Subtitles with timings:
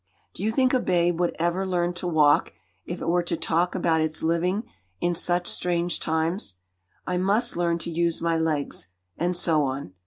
[0.33, 2.53] Do you think a babe would ever learn to walk
[2.87, 4.63] if it were to talk about its living
[4.99, 6.55] in such 'strange times,'
[7.05, 8.87] 'I must learn to use my legs,'
[9.19, 9.93] and so on?